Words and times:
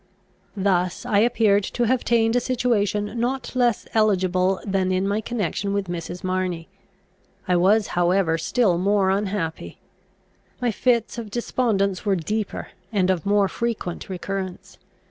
Thus 0.57 1.05
I 1.05 1.19
appeared 1.19 1.63
to 1.65 1.83
have 1.85 2.01
attained 2.01 2.35
a 2.35 2.39
situation 2.39 3.19
not 3.19 3.55
less 3.55 3.87
eligible 3.93 4.59
than 4.65 4.91
in 4.91 5.07
my 5.07 5.21
connection 5.21 5.73
with 5.73 5.87
Mrs. 5.89 6.23
Marney. 6.23 6.67
I 7.47 7.55
was 7.55 7.85
however 7.89 8.35
still 8.39 8.79
more 8.79 9.11
unhappy. 9.11 9.77
My 10.59 10.71
fits 10.71 11.19
of 11.19 11.29
despondence 11.29 12.03
were 12.03 12.15
deeper, 12.15 12.69
and 12.91 13.11
of 13.11 13.27
more 13.27 13.47
frequent 13.47 14.09
recurrence. 14.09 14.79